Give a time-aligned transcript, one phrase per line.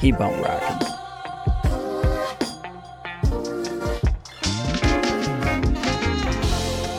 [0.00, 0.88] Keep on rocking.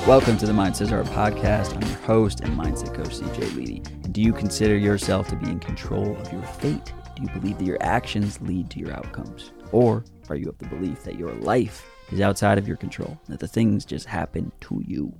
[0.05, 1.73] Welcome to the Mindset Art podcast.
[1.75, 3.79] I'm your host and mindset coach, CJ Ledy.
[4.11, 6.91] Do you consider yourself to be in control of your fate?
[7.15, 9.53] Do you believe that your actions lead to your outcomes?
[9.71, 13.39] Or are you of the belief that your life is outside of your control, that
[13.39, 15.13] the things just happen to you?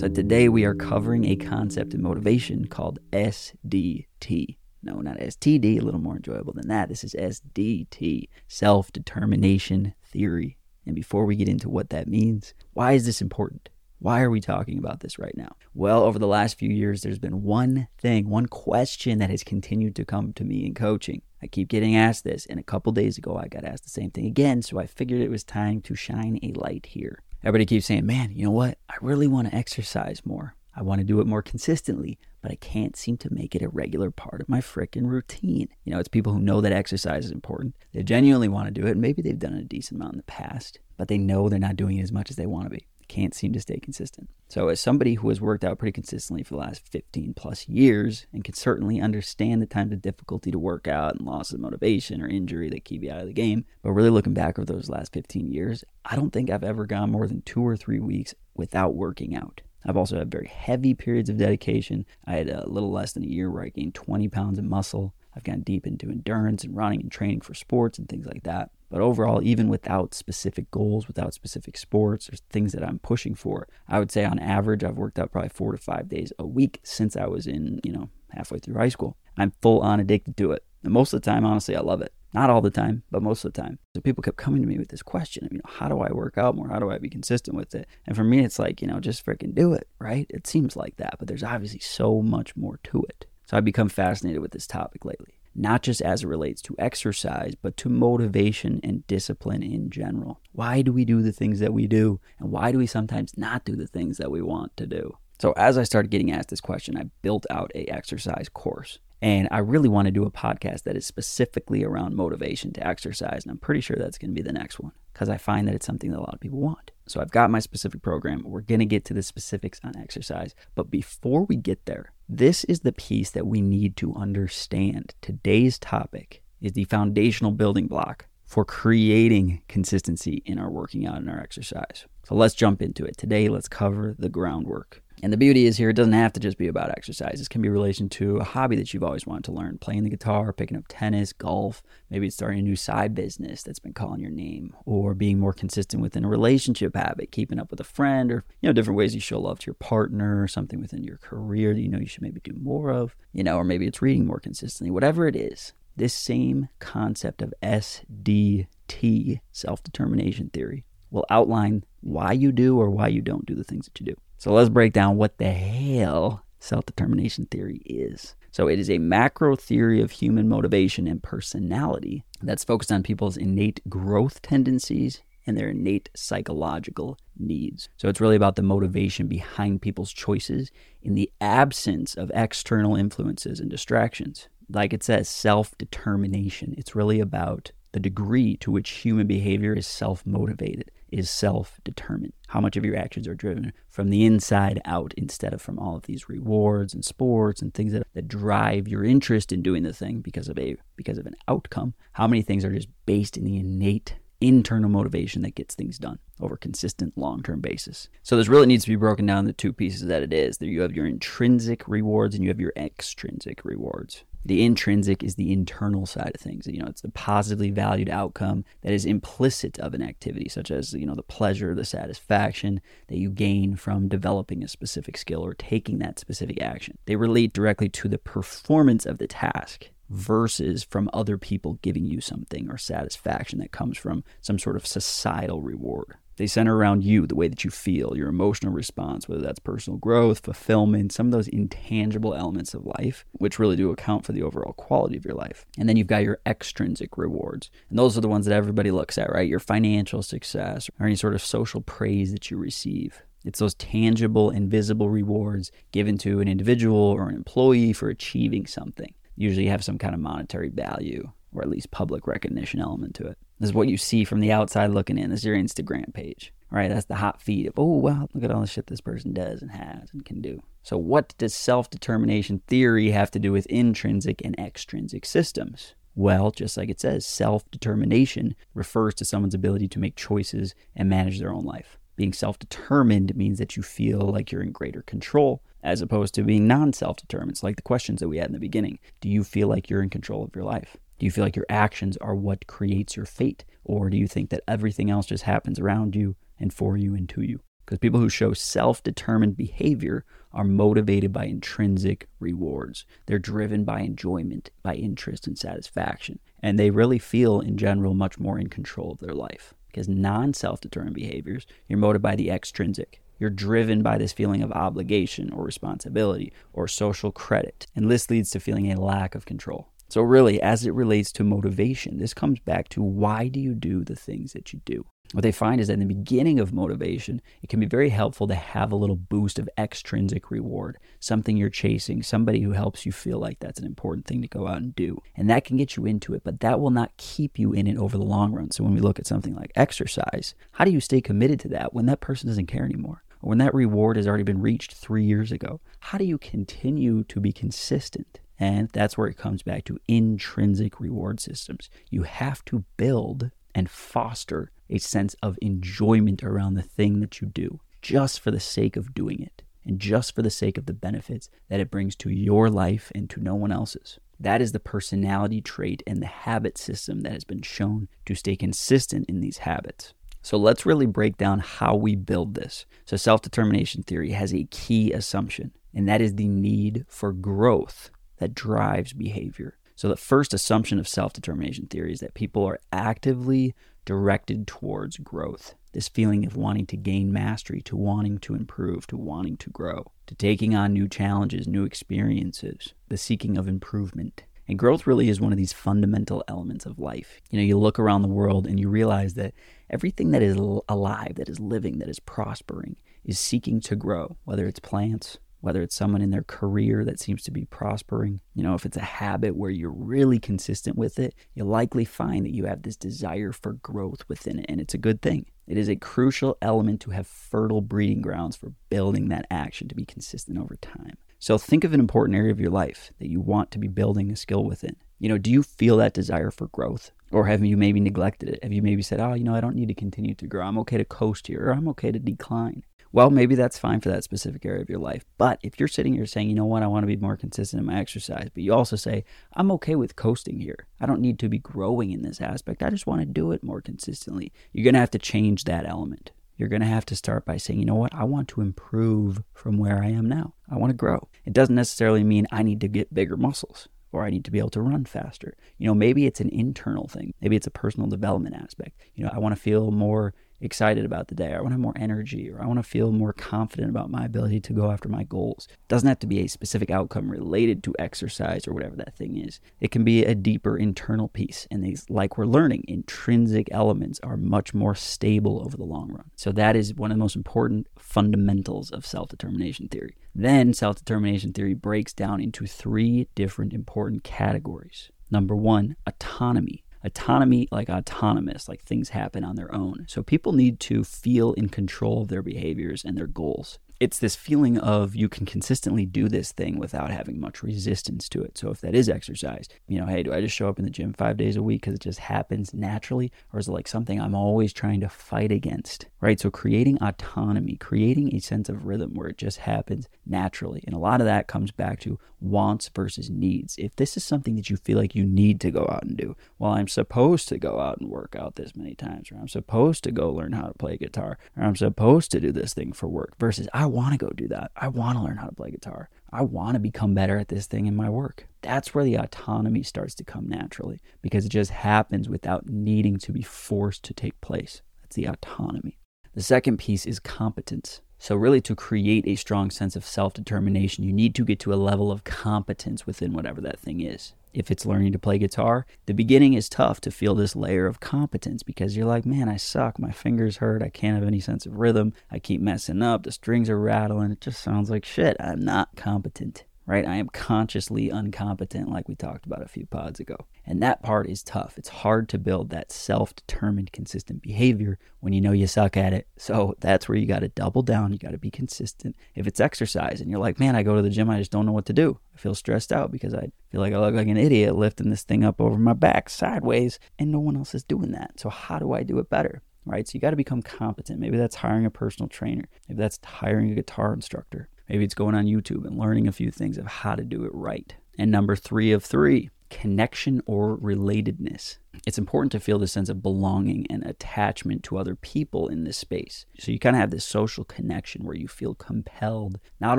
[0.00, 4.56] So today we are covering a concept in motivation called SDT.
[4.84, 6.90] No, not STD, a little more enjoyable than that.
[6.90, 10.58] This is SDT, self determination theory.
[10.84, 13.70] And before we get into what that means, why is this important?
[14.00, 15.56] Why are we talking about this right now?
[15.72, 19.96] Well, over the last few years, there's been one thing, one question that has continued
[19.96, 21.22] to come to me in coaching.
[21.42, 24.10] I keep getting asked this, and a couple days ago, I got asked the same
[24.10, 27.22] thing again, so I figured it was time to shine a light here.
[27.42, 28.76] Everybody keeps saying, man, you know what?
[28.90, 30.54] I really want to exercise more.
[30.76, 33.68] I want to do it more consistently, but I can't seem to make it a
[33.68, 35.68] regular part of my frickin' routine.
[35.84, 37.76] You know, it's people who know that exercise is important.
[37.92, 38.96] They genuinely want to do it.
[38.96, 41.76] Maybe they've done it a decent amount in the past, but they know they're not
[41.76, 42.86] doing it as much as they want to be.
[42.98, 44.28] They can't seem to stay consistent.
[44.48, 48.26] So, as somebody who has worked out pretty consistently for the last 15 plus years
[48.32, 52.20] and can certainly understand the times of difficulty to work out and loss of motivation
[52.20, 54.88] or injury that keep you out of the game, but really looking back over those
[54.88, 58.34] last 15 years, I don't think I've ever gone more than two or three weeks
[58.54, 59.60] without working out.
[59.84, 62.06] I've also had very heavy periods of dedication.
[62.26, 65.14] I had a little less than a year where I gained 20 pounds of muscle.
[65.36, 68.70] I've gone deep into endurance and running and training for sports and things like that.
[68.90, 73.66] But overall, even without specific goals, without specific sports or things that I'm pushing for,
[73.88, 76.78] I would say on average, I've worked out probably four to five days a week
[76.84, 79.16] since I was in, you know, halfway through high school.
[79.36, 80.64] I'm full on addicted to it.
[80.84, 82.12] And most of the time, honestly, I love it.
[82.34, 83.78] Not all the time, but most of the time.
[83.94, 86.12] So people kept coming to me with this question of, you know, how do I
[86.12, 86.68] work out more?
[86.68, 87.86] How do I be consistent with it?
[88.06, 90.26] And for me, it's like, you know, just freaking do it, right?
[90.28, 93.26] It seems like that, but there's obviously so much more to it.
[93.46, 97.54] So I've become fascinated with this topic lately, not just as it relates to exercise,
[97.54, 100.40] but to motivation and discipline in general.
[100.52, 102.20] Why do we do the things that we do?
[102.40, 105.16] And why do we sometimes not do the things that we want to do?
[105.40, 108.98] So as I started getting asked this question, I built out a exercise course.
[109.24, 113.42] And I really want to do a podcast that is specifically around motivation to exercise.
[113.42, 115.74] And I'm pretty sure that's going to be the next one because I find that
[115.74, 116.90] it's something that a lot of people want.
[117.06, 118.42] So I've got my specific program.
[118.44, 120.54] We're going to get to the specifics on exercise.
[120.74, 125.14] But before we get there, this is the piece that we need to understand.
[125.22, 131.30] Today's topic is the foundational building block for creating consistency in our working out and
[131.30, 132.04] our exercise.
[132.24, 133.16] So let's jump into it.
[133.16, 135.02] Today, let's cover the groundwork.
[135.24, 137.38] And the beauty is here, it doesn't have to just be about exercise.
[137.38, 140.10] This can be relation to a hobby that you've always wanted to learn playing the
[140.10, 141.82] guitar, picking up tennis, golf.
[142.10, 145.54] Maybe it's starting a new side business that's been calling your name, or being more
[145.54, 149.14] consistent within a relationship habit, keeping up with a friend, or, you know, different ways
[149.14, 152.06] you show love to your partner, or something within your career that you know you
[152.06, 154.90] should maybe do more of, you know, or maybe it's reading more consistently.
[154.90, 160.84] Whatever it is, this same concept of SDT, self determination theory,
[161.14, 164.16] will outline why you do or why you don't do the things that you do.
[164.36, 168.34] So let's break down what the hell self determination theory is.
[168.50, 173.36] So it is a macro theory of human motivation and personality that's focused on people's
[173.36, 177.88] innate growth tendencies and their innate psychological needs.
[177.96, 180.70] So it's really about the motivation behind people's choices
[181.02, 184.48] in the absence of external influences and distractions.
[184.70, 186.74] Like it says, self determination.
[186.78, 192.32] It's really about the degree to which human behavior is self motivated, is self determined.
[192.48, 195.94] How much of your actions are driven from the inside out instead of from all
[195.94, 199.92] of these rewards and sports and things that, that drive your interest in doing the
[199.92, 201.94] thing because of a because of an outcome.
[202.14, 206.18] How many things are just based in the innate internal motivation that gets things done
[206.40, 208.08] over a consistent long-term basis.
[208.24, 210.58] So this really needs to be broken down into two pieces that it is.
[210.58, 214.24] There you have your intrinsic rewards and you have your extrinsic rewards.
[214.44, 216.66] The intrinsic is the internal side of things.
[216.66, 220.92] You know, it's the positively valued outcome that is implicit of an activity, such as,
[220.92, 225.54] you know, the pleasure, the satisfaction that you gain from developing a specific skill or
[225.54, 226.98] taking that specific action.
[227.06, 232.20] They relate directly to the performance of the task versus from other people giving you
[232.20, 236.16] something or satisfaction that comes from some sort of societal reward.
[236.36, 239.98] They center around you, the way that you feel, your emotional response, whether that's personal
[239.98, 244.42] growth, fulfillment, some of those intangible elements of life, which really do account for the
[244.42, 245.64] overall quality of your life.
[245.78, 247.70] And then you've got your extrinsic rewards.
[247.88, 249.48] And those are the ones that everybody looks at, right?
[249.48, 253.22] Your financial success or any sort of social praise that you receive.
[253.44, 259.12] It's those tangible invisible rewards given to an individual or an employee for achieving something.
[259.36, 263.38] Usually have some kind of monetary value or at least public recognition element to it.
[263.58, 265.30] This is what you see from the outside looking in.
[265.30, 266.88] This is your Instagram page, right?
[266.88, 269.62] That's the hot feed of, oh, wow, look at all the shit this person does
[269.62, 270.60] and has and can do.
[270.82, 275.94] So, what does self determination theory have to do with intrinsic and extrinsic systems?
[276.16, 281.08] Well, just like it says, self determination refers to someone's ability to make choices and
[281.08, 281.98] manage their own life.
[282.16, 286.42] Being self determined means that you feel like you're in greater control, as opposed to
[286.42, 287.52] being non self determined.
[287.52, 288.98] It's like the questions that we had in the beginning.
[289.20, 290.96] Do you feel like you're in control of your life?
[291.24, 293.64] Do you feel like your actions are what creates your fate?
[293.82, 297.26] Or do you think that everything else just happens around you and for you and
[297.30, 297.60] to you?
[297.86, 303.06] Because people who show self determined behavior are motivated by intrinsic rewards.
[303.24, 306.40] They're driven by enjoyment, by interest and satisfaction.
[306.62, 309.72] And they really feel, in general, much more in control of their life.
[309.86, 313.22] Because non self determined behaviors, you're motivated by the extrinsic.
[313.38, 317.86] You're driven by this feeling of obligation or responsibility or social credit.
[317.96, 319.88] And this leads to feeling a lack of control.
[320.14, 324.04] So, really, as it relates to motivation, this comes back to why do you do
[324.04, 325.06] the things that you do?
[325.32, 328.46] What they find is that in the beginning of motivation, it can be very helpful
[328.46, 333.10] to have a little boost of extrinsic reward, something you're chasing, somebody who helps you
[333.10, 335.20] feel like that's an important thing to go out and do.
[335.34, 337.96] And that can get you into it, but that will not keep you in it
[337.96, 338.70] over the long run.
[338.70, 341.92] So, when we look at something like exercise, how do you stay committed to that
[341.92, 343.24] when that person doesn't care anymore?
[343.42, 345.80] Or when that reward has already been reached three years ago?
[345.98, 348.38] How do you continue to be consistent?
[348.58, 351.90] And that's where it comes back to intrinsic reward systems.
[352.10, 357.48] You have to build and foster a sense of enjoyment around the thing that you
[357.48, 360.92] do just for the sake of doing it and just for the sake of the
[360.92, 364.18] benefits that it brings to your life and to no one else's.
[364.38, 368.56] That is the personality trait and the habit system that has been shown to stay
[368.56, 370.12] consistent in these habits.
[370.42, 372.84] So let's really break down how we build this.
[373.06, 378.10] So, self determination theory has a key assumption, and that is the need for growth
[378.44, 379.78] that drives behavior.
[379.96, 383.74] So, the first assumption of self determination theory is that people are actively
[384.04, 385.74] directed towards growth.
[385.92, 390.12] This feeling of wanting to gain mastery, to wanting to improve, to wanting to grow,
[390.26, 394.42] to taking on new challenges, new experiences, the seeking of improvement.
[394.68, 397.40] And growth really is one of these fundamental elements of life.
[397.50, 399.54] You know, you look around the world and you realize that
[399.88, 404.66] everything that is alive, that is living, that is prospering, is seeking to grow, whether
[404.66, 408.40] it's plants, whether it's someone in their career that seems to be prospering.
[408.54, 412.44] You know, if it's a habit where you're really consistent with it, you'll likely find
[412.44, 415.46] that you have this desire for growth within it, and it's a good thing.
[415.66, 419.94] It is a crucial element to have fertile breeding grounds for building that action to
[419.94, 421.16] be consistent over time.
[421.38, 424.30] So think of an important area of your life that you want to be building
[424.30, 424.96] a skill within.
[425.18, 427.10] You know, do you feel that desire for growth?
[427.32, 428.62] Or have you maybe neglected it?
[428.62, 430.66] Have you maybe said, oh, you know, I don't need to continue to grow.
[430.66, 432.84] I'm okay to coast here, or I'm okay to decline
[433.14, 435.24] well, maybe that's fine for that specific area of your life.
[435.38, 437.78] But if you're sitting here saying, you know what, I want to be more consistent
[437.78, 440.88] in my exercise, but you also say, I'm okay with coasting here.
[440.98, 442.82] I don't need to be growing in this aspect.
[442.82, 444.52] I just want to do it more consistently.
[444.72, 446.32] You're going to have to change that element.
[446.56, 449.44] You're going to have to start by saying, you know what, I want to improve
[449.52, 450.54] from where I am now.
[450.68, 451.28] I want to grow.
[451.44, 454.58] It doesn't necessarily mean I need to get bigger muscles or I need to be
[454.58, 455.56] able to run faster.
[455.78, 457.32] You know, maybe it's an internal thing.
[457.40, 459.00] Maybe it's a personal development aspect.
[459.14, 460.34] You know, I want to feel more
[460.64, 461.52] excited about the day.
[461.54, 464.24] I want to have more energy or I want to feel more confident about my
[464.24, 465.68] ability to go after my goals.
[465.70, 469.36] It doesn't have to be a specific outcome related to exercise or whatever that thing
[469.36, 469.60] is.
[469.80, 471.66] It can be a deeper internal piece.
[471.70, 476.30] And these, like we're learning, intrinsic elements are much more stable over the long run.
[476.36, 480.16] So that is one of the most important fundamentals of self determination theory.
[480.34, 485.10] Then self determination theory breaks down into three different important categories.
[485.30, 490.06] Number one, autonomy autonomy like autonomous like things happen on their own.
[490.08, 494.36] So people need to feel in control of their behaviors and their goals it's this
[494.36, 498.58] feeling of you can consistently do this thing without having much resistance to it.
[498.58, 500.90] So if that is exercise, you know, hey, do I just show up in the
[500.90, 504.20] gym five days a week because it just happens naturally, or is it like something
[504.20, 506.06] I'm always trying to fight against?
[506.20, 506.40] Right.
[506.40, 510.98] So creating autonomy, creating a sense of rhythm where it just happens naturally, and a
[510.98, 513.76] lot of that comes back to wants versus needs.
[513.78, 516.36] If this is something that you feel like you need to go out and do,
[516.58, 520.04] well, I'm supposed to go out and work out this many times, or I'm supposed
[520.04, 523.08] to go learn how to play guitar, or I'm supposed to do this thing for
[523.08, 524.70] work versus want to go do that.
[524.76, 526.08] I want to learn how to play guitar.
[526.32, 528.46] I want to become better at this thing in my work.
[528.62, 533.32] That's where the autonomy starts to come naturally because it just happens without needing to
[533.32, 534.82] be forced to take place.
[535.02, 535.98] That's the autonomy.
[536.34, 538.00] The second piece is competence.
[538.18, 541.74] So, really, to create a strong sense of self determination, you need to get to
[541.74, 545.84] a level of competence within whatever that thing is if it's learning to play guitar,
[546.06, 549.56] the beginning is tough to feel this layer of competence because you're like, man, I
[549.56, 549.98] suck.
[549.98, 550.82] My fingers hurt.
[550.82, 552.14] I can't have any sense of rhythm.
[552.30, 553.24] I keep messing up.
[553.24, 554.30] The strings are rattling.
[554.30, 555.36] It just sounds like shit.
[555.40, 556.64] I'm not competent.
[556.86, 557.06] Right?
[557.06, 560.36] I am consciously incompetent, like we talked about a few pods ago.
[560.66, 561.78] And that part is tough.
[561.78, 566.12] It's hard to build that self determined, consistent behavior when you know you suck at
[566.12, 566.26] it.
[566.36, 568.12] So that's where you got to double down.
[568.12, 569.16] You got to be consistent.
[569.34, 571.66] If it's exercise and you're like, man, I go to the gym, I just don't
[571.66, 572.18] know what to do.
[572.34, 575.22] I feel stressed out because I feel like I look like an idiot lifting this
[575.22, 578.40] thing up over my back sideways, and no one else is doing that.
[578.40, 579.62] So, how do I do it better?
[579.86, 580.06] Right?
[580.06, 581.20] So, you got to become competent.
[581.20, 584.68] Maybe that's hiring a personal trainer, maybe that's hiring a guitar instructor.
[584.88, 587.54] Maybe it's going on YouTube and learning a few things of how to do it
[587.54, 587.94] right.
[588.18, 591.78] And number three of three, connection or relatedness.
[592.06, 595.96] It's important to feel the sense of belonging and attachment to other people in this
[595.96, 596.46] space.
[596.60, 599.98] So you kind of have this social connection where you feel compelled, not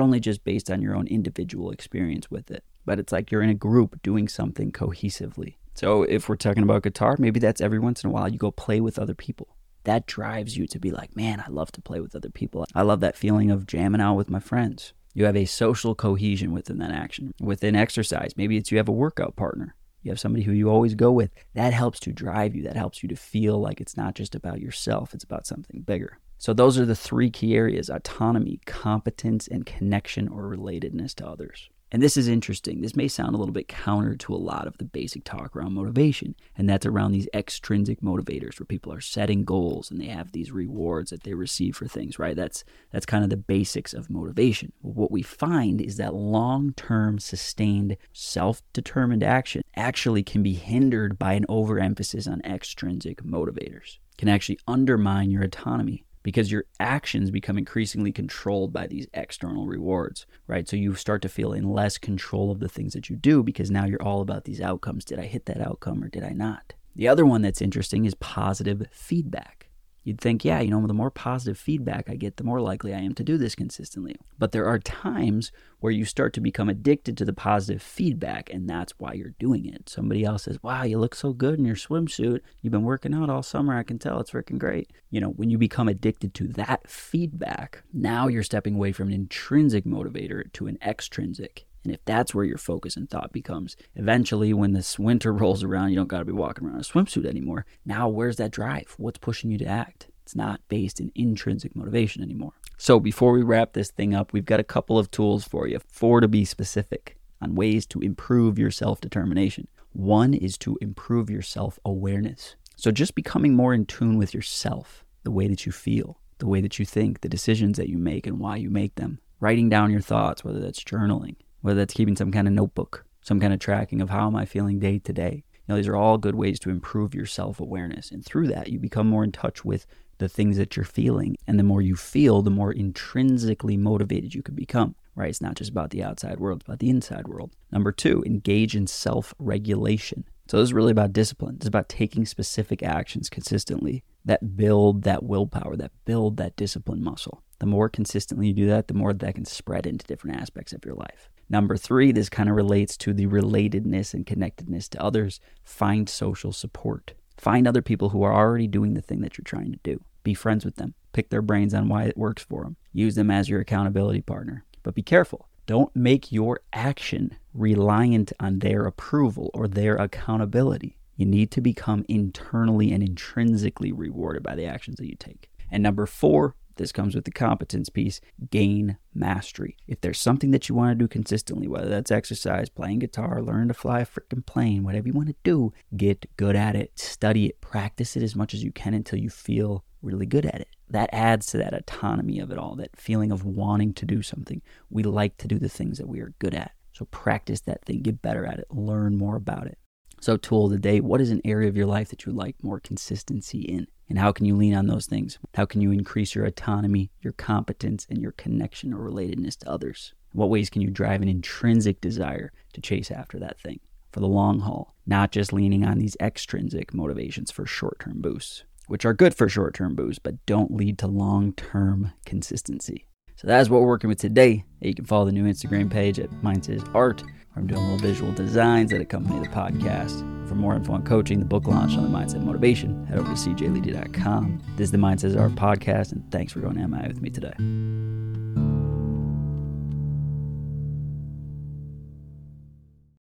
[0.00, 3.50] only just based on your own individual experience with it, but it's like you're in
[3.50, 5.56] a group doing something cohesively.
[5.74, 8.50] So if we're talking about guitar, maybe that's every once in a while you go
[8.50, 9.55] play with other people
[9.86, 12.66] that drives you to be like, man, I love to play with other people.
[12.74, 14.92] I love that feeling of jamming out with my friends.
[15.14, 17.32] You have a social cohesion within that action.
[17.40, 19.74] Within exercise, maybe it's you have a workout partner.
[20.02, 21.30] You have somebody who you always go with.
[21.54, 22.62] That helps to drive you.
[22.64, 26.18] That helps you to feel like it's not just about yourself, it's about something bigger.
[26.38, 31.70] So, those are the three key areas autonomy, competence, and connection or relatedness to others.
[31.92, 32.80] And this is interesting.
[32.80, 35.74] This may sound a little bit counter to a lot of the basic talk around
[35.74, 40.32] motivation, and that's around these extrinsic motivators where people are setting goals and they have
[40.32, 42.34] these rewards that they receive for things, right?
[42.34, 44.72] That's that's kind of the basics of motivation.
[44.80, 51.46] What we find is that long-term sustained self-determined action actually can be hindered by an
[51.48, 53.98] overemphasis on extrinsic motivators.
[54.18, 60.26] Can actually undermine your autonomy because your actions become increasingly controlled by these external rewards,
[60.48, 60.68] right?
[60.68, 63.70] So you start to feel in less control of the things that you do because
[63.70, 65.04] now you're all about these outcomes.
[65.04, 66.74] Did I hit that outcome or did I not?
[66.96, 69.65] The other one that's interesting is positive feedback.
[70.06, 73.00] You'd think, yeah, you know, the more positive feedback I get, the more likely I
[73.00, 74.14] am to do this consistently.
[74.38, 78.70] But there are times where you start to become addicted to the positive feedback, and
[78.70, 79.88] that's why you're doing it.
[79.88, 82.38] Somebody else says, wow, you look so good in your swimsuit.
[82.62, 83.76] You've been working out all summer.
[83.76, 84.92] I can tell it's working great.
[85.10, 89.14] You know, when you become addicted to that feedback, now you're stepping away from an
[89.14, 91.66] intrinsic motivator to an extrinsic.
[91.86, 95.90] And if that's where your focus and thought becomes, eventually when this winter rolls around,
[95.90, 97.64] you don't got to be walking around in a swimsuit anymore.
[97.84, 98.96] Now, where's that drive?
[98.98, 100.08] What's pushing you to act?
[100.24, 102.54] It's not based in intrinsic motivation anymore.
[102.76, 105.78] So, before we wrap this thing up, we've got a couple of tools for you,
[105.86, 109.68] four to be specific, on ways to improve your self determination.
[109.92, 112.56] One is to improve your self awareness.
[112.74, 116.60] So, just becoming more in tune with yourself, the way that you feel, the way
[116.60, 119.20] that you think, the decisions that you make, and why you make them.
[119.38, 123.40] Writing down your thoughts, whether that's journaling, whether that's keeping some kind of notebook, some
[123.40, 125.42] kind of tracking of how am I feeling day to day.
[125.52, 128.12] You know, these are all good ways to improve your self awareness.
[128.12, 129.84] And through that, you become more in touch with
[130.18, 131.36] the things that you're feeling.
[131.44, 135.28] And the more you feel, the more intrinsically motivated you can become, right?
[135.28, 137.50] It's not just about the outside world, it's about the inside world.
[137.72, 140.24] Number two, engage in self regulation.
[140.48, 141.56] So this is really about discipline.
[141.56, 147.42] It's about taking specific actions consistently that build that willpower, that build that discipline muscle.
[147.58, 150.84] The more consistently you do that, the more that can spread into different aspects of
[150.84, 151.28] your life.
[151.48, 155.40] Number three, this kind of relates to the relatedness and connectedness to others.
[155.64, 157.14] Find social support.
[157.38, 160.02] Find other people who are already doing the thing that you're trying to do.
[160.24, 160.94] Be friends with them.
[161.12, 162.76] Pick their brains on why it works for them.
[162.92, 164.64] Use them as your accountability partner.
[164.82, 165.48] But be careful.
[165.66, 170.96] Don't make your action reliant on their approval or their accountability.
[171.16, 175.48] You need to become internally and intrinsically rewarded by the actions that you take.
[175.70, 179.76] And number four, this comes with the competence piece gain mastery.
[179.86, 183.68] If there's something that you want to do consistently, whether that's exercise, playing guitar, learn
[183.68, 187.46] to fly a freaking plane, whatever you want to do, get good at it, study
[187.46, 190.68] it, practice it as much as you can until you feel really good at it.
[190.88, 194.62] That adds to that autonomy of it all, that feeling of wanting to do something.
[194.90, 196.72] We like to do the things that we are good at.
[196.92, 199.78] So practice that thing, get better at it, learn more about it.
[200.20, 202.56] So, tool of the day what is an area of your life that you like
[202.62, 203.86] more consistency in?
[204.08, 205.38] And how can you lean on those things?
[205.54, 210.14] How can you increase your autonomy, your competence, and your connection or relatedness to others?
[210.32, 213.80] What ways can you drive an intrinsic desire to chase after that thing
[214.12, 218.64] for the long haul, not just leaning on these extrinsic motivations for short term boosts,
[218.86, 223.06] which are good for short term boosts, but don't lead to long term consistency?
[223.36, 224.64] So that's what we're working with today.
[224.80, 228.32] You can follow the new Instagram page at Mindset Art where I'm doing little visual
[228.32, 230.35] designs that accompany the podcast.
[230.48, 233.34] For more info on coaching, the book launch on the Mindset Motivation, head over to
[233.34, 234.62] cjledy.com.
[234.76, 237.54] This is the Mindset Art podcast, and thanks for going MI with me today.